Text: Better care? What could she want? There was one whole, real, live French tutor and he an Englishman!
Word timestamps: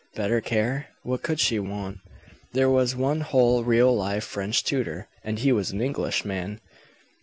Better 0.15 0.41
care? 0.41 0.87
What 1.03 1.21
could 1.21 1.39
she 1.39 1.59
want? 1.59 1.99
There 2.53 2.71
was 2.71 2.95
one 2.95 3.21
whole, 3.21 3.63
real, 3.63 3.95
live 3.95 4.23
French 4.23 4.63
tutor 4.63 5.07
and 5.23 5.37
he 5.37 5.49
an 5.51 5.79
Englishman! 5.79 6.59